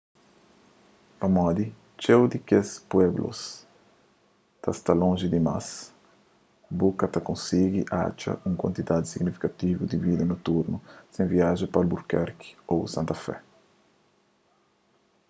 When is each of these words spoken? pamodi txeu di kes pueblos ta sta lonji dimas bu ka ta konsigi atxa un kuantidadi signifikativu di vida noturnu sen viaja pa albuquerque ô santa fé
pamodi 1.19 1.65
txeu 1.97 2.21
di 2.31 2.37
kes 2.49 2.69
pueblos 2.91 3.39
ta 4.61 4.69
sta 4.79 4.91
lonji 5.01 5.27
dimas 5.35 5.67
bu 6.77 6.87
ka 6.99 7.05
ta 7.13 7.19
konsigi 7.29 7.81
atxa 8.05 8.31
un 8.47 8.53
kuantidadi 8.61 9.05
signifikativu 9.13 9.81
di 9.87 9.97
vida 10.05 10.23
noturnu 10.27 10.77
sen 11.13 11.25
viaja 11.33 11.65
pa 11.71 11.77
albuquerque 11.81 12.49
ô 12.73 12.75
santa 12.95 13.15
fé 13.23 13.35